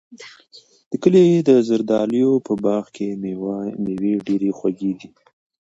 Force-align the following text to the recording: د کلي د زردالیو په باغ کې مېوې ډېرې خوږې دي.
د 0.89 0.91
کلي 1.03 1.25
د 1.49 1.49
زردالیو 1.67 2.33
په 2.45 2.53
باغ 2.63 2.83
کې 2.95 3.07
مېوې 3.21 4.13
ډېرې 4.27 4.51
خوږې 4.57 4.91
دي. 4.99 5.09